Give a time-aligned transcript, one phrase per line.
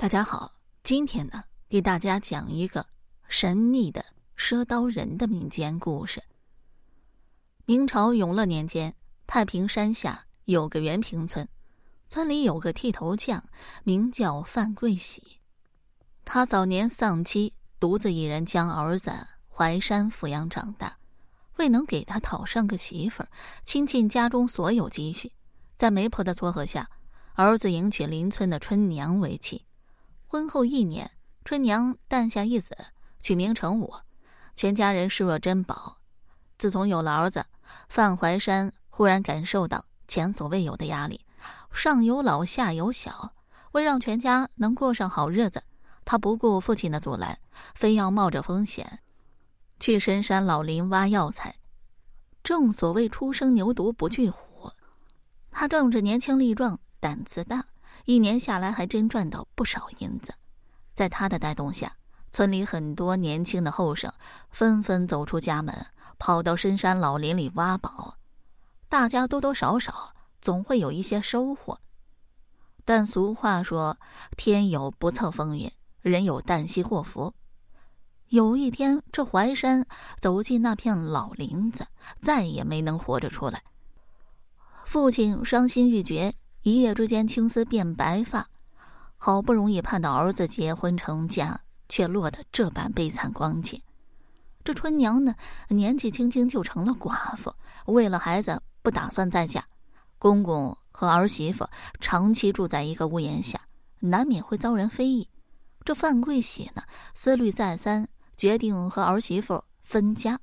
[0.00, 2.86] 大家好，今天呢，给大家讲一个
[3.28, 4.02] 神秘的
[4.34, 6.22] 赊刀人的民间故事。
[7.66, 8.94] 明朝永乐年间，
[9.26, 11.46] 太平山下有个元平村，
[12.08, 13.44] 村里有个剃头匠，
[13.84, 15.22] 名叫范桂喜。
[16.24, 19.12] 他早年丧妻，独自一人将儿子
[19.50, 20.96] 怀山抚养长大，
[21.58, 23.28] 未能给他讨上个媳妇儿，
[23.64, 25.30] 倾尽家中所有积蓄，
[25.76, 26.88] 在媒婆的撮合下，
[27.34, 29.66] 儿子迎娶邻村的春娘为妻。
[30.30, 31.10] 婚后一年，
[31.44, 32.78] 春娘诞下一子，
[33.18, 33.92] 取名成武，
[34.54, 35.96] 全家人视若珍宝。
[36.56, 37.46] 自从有了儿子，
[37.88, 41.22] 范怀山忽然感受到前所未有的压力，
[41.72, 43.32] 上有老下有小，
[43.72, 45.64] 为让全家能过上好日子，
[46.04, 47.40] 他不顾父亲的阻拦，
[47.74, 49.00] 非要冒着风险
[49.80, 51.56] 去深山老林挖药材。
[52.44, 54.70] 正所谓初生牛犊不惧虎，
[55.50, 57.66] 他仗着年轻力壮，胆子大。
[58.04, 60.34] 一年下来，还真赚到不少银子。
[60.94, 61.96] 在他的带动下，
[62.32, 64.12] 村里很多年轻的后生
[64.50, 65.86] 纷纷走出家门，
[66.18, 68.16] 跑到深山老林里挖宝。
[68.88, 71.80] 大家多多少少总会有一些收获。
[72.84, 73.98] 但俗话说
[74.36, 75.70] ：“天有不测风云，
[76.00, 77.32] 人有旦夕祸福。”
[78.28, 79.86] 有一天，这淮山
[80.20, 81.86] 走进那片老林子，
[82.20, 83.62] 再也没能活着出来。
[84.84, 86.34] 父亲伤心欲绝。
[86.62, 88.46] 一夜之间，青丝变白发，
[89.16, 91.58] 好不容易盼到儿子结婚成家，
[91.88, 93.80] 却落得这般悲惨光景。
[94.62, 95.34] 这春娘呢，
[95.68, 97.54] 年纪轻轻就成了寡妇，
[97.86, 99.64] 为了孩子不打算再嫁。
[100.18, 101.66] 公公和儿媳妇
[101.98, 103.58] 长期住在一个屋檐下，
[104.00, 105.26] 难免会遭人非议。
[105.82, 106.82] 这范桂喜呢，
[107.14, 110.38] 思虑再三，决定和儿媳妇分家。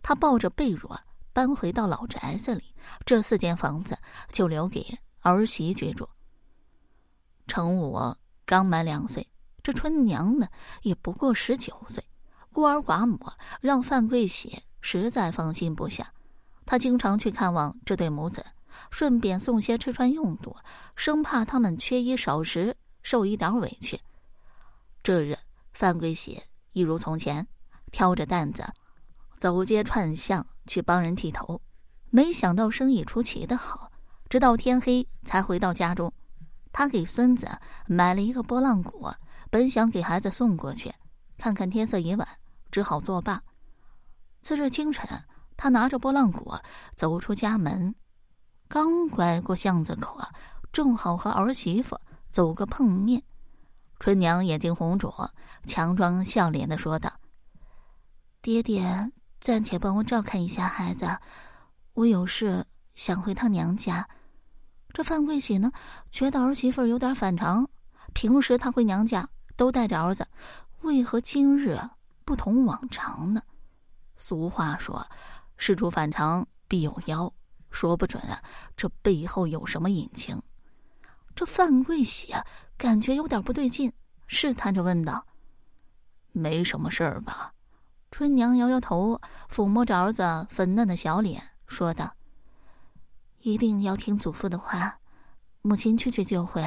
[0.00, 0.98] 他抱着被褥
[1.34, 3.98] 搬回到老宅子里，这四间房子
[4.32, 4.98] 就留给。
[5.22, 6.08] 儿媳居住。
[7.46, 7.98] 程武
[8.44, 9.26] 刚满两岁，
[9.62, 10.48] 这春娘呢
[10.82, 12.04] 也不过十九岁，
[12.52, 13.18] 孤儿寡母，
[13.60, 16.12] 让范桂喜实在放心不下。
[16.66, 18.44] 他经常去看望这对母子，
[18.90, 20.56] 顺便送些吃穿用度，
[20.96, 24.00] 生怕他们缺衣少食，受一点委屈。
[25.02, 25.38] 这日，
[25.72, 27.46] 范桂喜一如从前，
[27.90, 28.64] 挑着担子，
[29.38, 31.60] 走街串巷去帮人剃头，
[32.10, 33.91] 没想到生意出奇的好。
[34.32, 36.10] 直到天黑才回到家中，
[36.72, 37.46] 他给孙子
[37.86, 39.12] 买了一个拨浪鼓，
[39.50, 40.90] 本想给孩子送过去，
[41.36, 42.26] 看看天色已晚，
[42.70, 43.42] 只好作罢。
[44.40, 45.06] 次日清晨，
[45.54, 46.50] 他拿着拨浪鼓
[46.96, 47.94] 走出家门，
[48.68, 50.18] 刚拐过巷子口，
[50.72, 52.00] 正好和儿媳妇
[52.30, 53.22] 走个碰面。
[54.00, 55.12] 春娘眼睛红肿，
[55.66, 57.12] 强装笑脸的说道
[58.40, 61.18] ：“爹爹，暂且帮我照看一下孩子，
[61.92, 64.08] 我有事想回趟娘家。”
[64.92, 65.72] 这范桂喜呢，
[66.10, 67.68] 觉得儿媳妇有点反常。
[68.12, 70.26] 平时她回娘家都带着儿子，
[70.82, 71.80] 为何今日
[72.24, 73.42] 不同往常呢？
[74.18, 75.06] 俗话说
[75.56, 77.32] ：“事出反常必有妖。”
[77.70, 78.42] 说不准啊，
[78.76, 80.40] 这背后有什么隐情？
[81.34, 82.44] 这范桂喜啊，
[82.76, 83.90] 感觉有点不对劲，
[84.26, 85.24] 试探着问道
[86.32, 87.50] ：“没什么事儿吧？”
[88.12, 89.18] 春娘摇摇头，
[89.50, 92.12] 抚摸着儿子粉嫩的小脸，说道。
[93.42, 94.98] 一定要听祖父的话，
[95.62, 96.64] 母亲去去就回。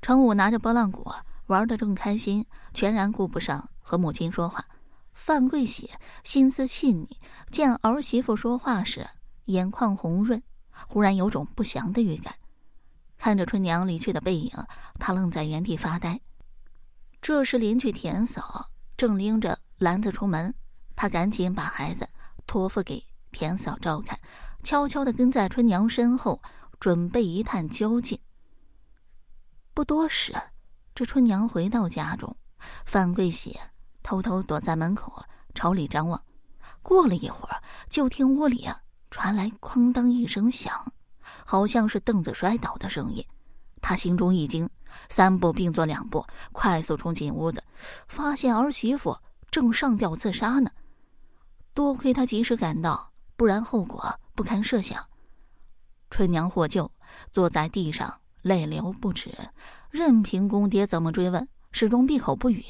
[0.00, 1.10] 程武拿着拨浪鼓
[1.46, 4.64] 玩得正开心，全然顾不上和母亲说话。
[5.12, 5.90] 范桂喜
[6.22, 7.18] 心思细腻，
[7.50, 9.06] 见儿媳妇说话时
[9.46, 10.40] 眼眶红润，
[10.86, 12.32] 忽然有种不祥的预感。
[13.18, 14.52] 看着春娘离去的背影，
[15.00, 16.20] 他愣在原地发呆。
[17.20, 20.54] 这时邻居田嫂正拎着篮子出门，
[20.94, 22.08] 他赶紧把孩子
[22.46, 24.18] 托付给田嫂照看。
[24.62, 26.40] 悄悄地跟在春娘身后，
[26.78, 28.18] 准备一探究竟。
[29.74, 30.34] 不多时，
[30.94, 32.36] 这春娘回到家中，
[32.84, 33.58] 范桂喜
[34.02, 36.22] 偷偷躲在门口朝里张望。
[36.82, 40.92] 过了一会儿，就听屋里啊传来“哐当”一声响，
[41.44, 43.24] 好像是凳子摔倒的声音。
[43.82, 44.68] 他心中一惊，
[45.08, 47.64] 三步并作两步，快速冲进屋子，
[48.08, 49.16] 发现儿媳妇
[49.50, 50.70] 正上吊自杀呢。
[51.72, 54.19] 多亏他及时赶到，不然后果……
[54.34, 55.06] 不堪设想，
[56.10, 56.90] 春娘获救，
[57.30, 59.32] 坐在地上泪流不止，
[59.90, 62.64] 任凭公爹怎么追问，始终闭口不语。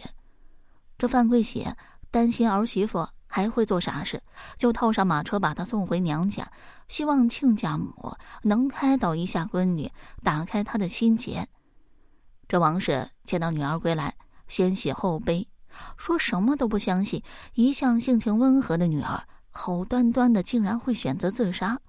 [0.99, 1.67] 这范桂喜
[2.11, 4.23] 担心儿媳妇还会做傻事，
[4.57, 6.51] 就套上马车把她送回娘家，
[6.89, 9.91] 希望亲家母能开导一下闺女，
[10.23, 11.49] 打开她的心结。
[12.49, 14.17] 这王氏见到女儿归来，
[14.49, 15.47] 先喜后悲，
[15.97, 17.23] 说什么都不相信，
[17.55, 19.23] 一向性情温和的女儿。
[19.51, 21.81] 好端端的，竟然会选择自杀。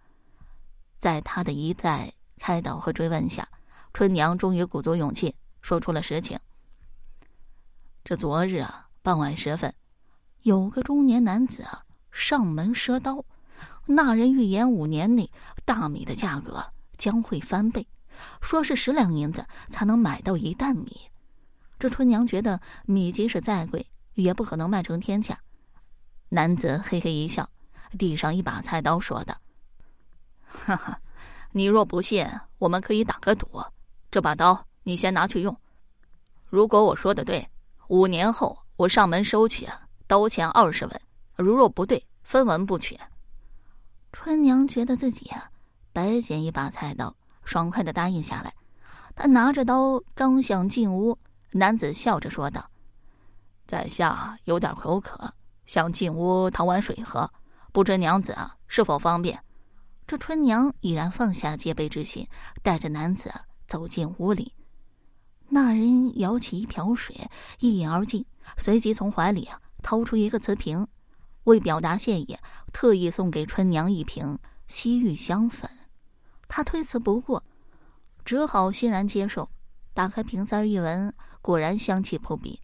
[0.99, 3.47] 在他的一再开导和追问下，
[3.93, 6.39] 春娘终于鼓足勇气说出了实情。
[8.03, 9.73] 这昨日啊，傍晚时分，
[10.41, 13.23] 有个中年男子啊上门赊刀，
[13.85, 15.31] 那人预言五年内
[15.65, 16.65] 大米的价格
[16.97, 17.87] 将会翻倍，
[18.41, 20.99] 说是十两银子才能买到一担米。
[21.79, 25.39] 这春娘觉得米即使再贵，也不可能卖成天价。
[26.33, 27.50] 男子嘿嘿一笑，
[28.00, 29.36] 递上一把菜刀，说道
[30.48, 30.98] ：“哈哈，
[31.51, 32.25] 你若不信，
[32.57, 33.62] 我们可以打个赌。
[34.10, 35.54] 这把刀你先拿去用，
[36.48, 37.45] 如果我说的对。”
[37.89, 39.68] 五年后，我上门收取
[40.07, 41.01] 刀钱二十文，
[41.36, 42.98] 如若不对，分文不取。
[44.13, 45.51] 春娘觉得自己啊，
[45.92, 47.13] 白捡一把菜刀，
[47.44, 48.54] 爽快的答应下来。
[49.13, 51.19] 她拿着刀刚想进屋，
[51.51, 52.66] 男子笑着说道
[53.68, 55.33] ：“在下有点口渴，
[55.71, 57.31] 想进屋讨碗水喝，
[57.71, 59.41] 不知娘子啊是否方便？”
[60.06, 62.27] 这春娘已然放下戒备之心，
[62.62, 63.31] 带着男子
[63.68, 64.53] 走进屋里。
[65.47, 67.15] 那人舀起一瓢水，
[67.59, 68.25] 一饮而尽，
[68.57, 70.85] 随即从怀里啊掏出一个瓷瓶，
[71.45, 72.38] 为表达谢意，
[72.73, 74.38] 特意送给春娘一瓶
[74.68, 75.71] 西域香粉。
[76.50, 77.41] 他推辞不过，
[78.25, 79.50] 只好欣然接受。
[79.94, 82.59] 打开瓶塞一闻，果然香气扑鼻。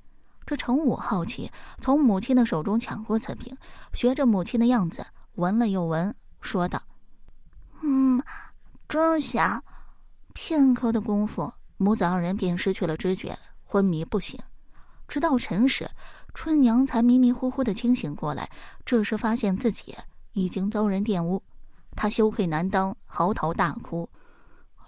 [0.48, 3.58] 这程武好奇，从母亲的手中抢过瓷瓶，
[3.92, 5.06] 学着母亲的样子
[5.36, 6.82] 闻了又闻，说道
[7.84, 8.24] ：“嗯，
[8.88, 9.62] 真香。”
[10.34, 11.52] 片刻的功夫。
[11.76, 14.40] 母子二人便失去了知觉，昏迷不醒。
[15.08, 15.92] 直到晨时，
[16.34, 18.50] 春娘才迷迷糊糊的清醒过来。
[18.86, 19.96] 这时发现自己
[20.32, 21.44] 已经遭人玷污，
[21.96, 24.10] 她羞愧难当，嚎啕大哭，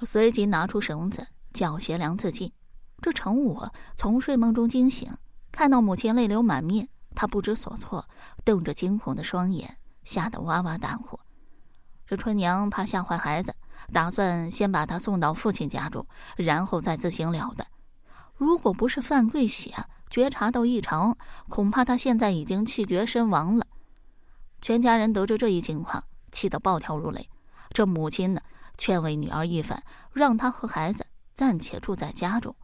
[0.08, 2.52] 随即拿出绳子叫学良自尽。
[3.02, 3.62] 这程武
[3.98, 5.12] 从睡梦中惊醒，
[5.52, 8.08] 看到母亲泪流满面，他不知所措，
[8.44, 11.20] 瞪着惊恐的双眼，吓得哇哇大哭。
[12.06, 13.54] 这春娘怕吓坏孩子。
[13.94, 16.06] 打算先把他送到父亲家中，
[16.36, 17.68] 然后再自行了断。
[18.36, 19.74] 如果不是范桂喜
[20.10, 21.18] 觉察到异常，
[21.48, 23.66] 恐怕他现在已经气绝身亡了。
[24.62, 27.30] 全家人得知这一情况，气得暴跳如雷。
[27.72, 28.42] 这母亲呢，
[28.78, 29.82] 劝慰女儿一番，
[30.14, 32.56] 让她和孩子暂且住在家中。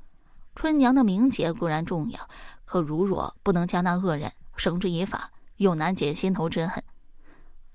[0.53, 2.29] 春娘的名节固然重要，
[2.65, 6.83] 可如若不能将那恶人绳之以法，又难解心头之恨。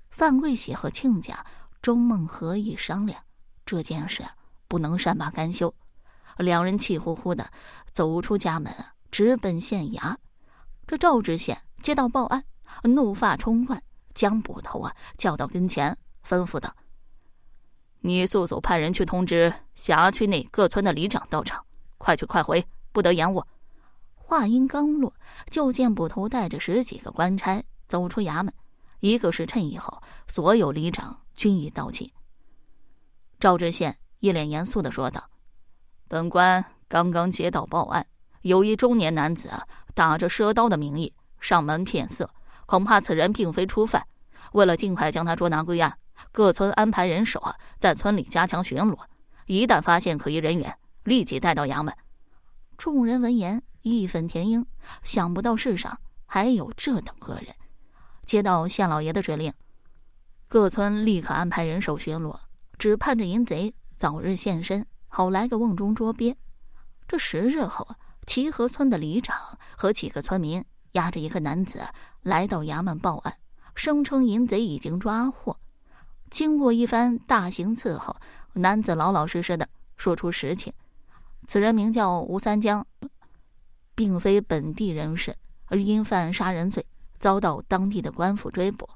[0.09, 1.45] 范桂喜和亲家
[1.81, 3.23] 周梦合议商量。
[3.65, 4.23] 这件事
[4.67, 5.73] 不能善罢甘休，
[6.37, 7.49] 两人气呼呼的
[7.93, 8.73] 走出家门，
[9.09, 10.15] 直奔县衙。
[10.85, 12.43] 这赵知县接到报案，
[12.83, 13.81] 怒发冲冠，
[14.13, 15.97] 将捕头啊叫到跟前，
[16.27, 16.75] 吩咐道
[18.01, 21.63] ：“你速速派人去通知辖区内各村的里长到场，
[21.97, 23.41] 快去快回，不得延误。”
[24.31, 25.13] 话音刚落，
[25.49, 28.53] 就见捕头带着十几个官差走出衙门，
[29.01, 32.13] 一个时辰以后，所有里长均已到齐。
[33.41, 35.21] 赵知县一脸严肃的说道
[36.07, 38.07] ：“本官刚刚接到报案，
[38.43, 39.51] 有一中年男子，
[39.93, 42.29] 打着赊刀的名义上门骗色，
[42.65, 44.01] 恐怕此人并非初犯。
[44.53, 45.93] 为了尽快将他捉拿归案，
[46.31, 48.97] 各村安排人手啊，在村里加强巡逻，
[49.47, 50.73] 一旦发现可疑人员，
[51.03, 51.93] 立即带到衙门。”
[52.79, 54.65] 众人闻言义愤填膺，
[55.03, 57.55] 想不到世上还有这等恶人。
[58.25, 59.53] 接到县老爷的指令，
[60.47, 62.39] 各村立刻安排人手巡逻。
[62.77, 66.35] 只盼着淫贼早日现身，好来个瓮中捉鳖。
[67.07, 67.87] 这十日后，
[68.25, 71.81] 齐河村的里长和几个村民押着一个男子
[72.23, 73.37] 来到衙门报案，
[73.75, 75.57] 声称淫贼已经抓获。
[76.31, 78.15] 经过一番大刑伺候，
[78.53, 80.73] 男子老老实实的说出实情：
[81.45, 82.87] 此人名叫吴三江，
[84.01, 85.35] 并非本地人士，
[85.67, 86.83] 而因犯杀人罪，
[87.19, 88.89] 遭到当地的官府追捕。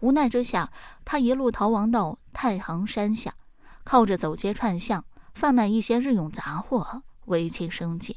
[0.00, 0.72] 无奈之下，
[1.04, 3.36] 他一路逃亡到太行山下，
[3.84, 8.16] 靠着走街串巷贩卖一些日用杂货维其生计。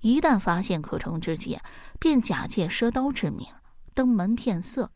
[0.00, 1.60] 一旦发现可乘之机，
[2.00, 3.46] 便假借赊刀之名
[3.94, 4.90] 登门骗色。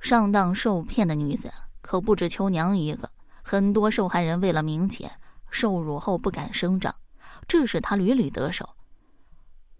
[0.00, 1.48] 上当受骗的女子
[1.80, 3.08] 可不止秋娘一个，
[3.44, 5.12] 很多受害人为了名节，
[5.48, 6.92] 受辱后不敢声张，
[7.46, 8.68] 致使他屡屡得手。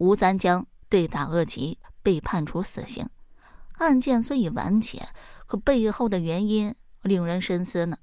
[0.01, 3.07] 吴三江对打恶极，被判处死刑。
[3.73, 5.07] 案件虽已完结，
[5.47, 7.99] 可背后的原因令人深思呢。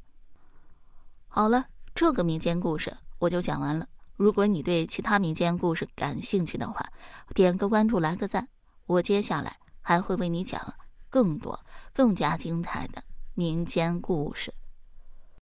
[1.27, 3.87] 好了，这个民间故事我就讲完了。
[4.15, 6.87] 如果你对其他民间故事感兴趣的话，
[7.33, 8.47] 点个关注，来个赞，
[8.85, 10.75] 我接下来还会为你讲
[11.09, 11.59] 更多、
[11.93, 14.53] 更加精彩的民间故事。